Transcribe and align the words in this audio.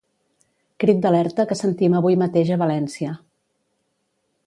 Crit 0.83 1.03
d'alerta 1.03 1.45
que 1.51 1.59
sentim 1.61 1.99
avui 1.99 2.19
mateix 2.25 2.53
a 2.57 2.61
València. 2.65 3.15